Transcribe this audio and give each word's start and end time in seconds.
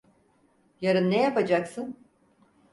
Yarın 0.81 1.11
ne 1.11 1.21
yapacaksın? 1.21 1.95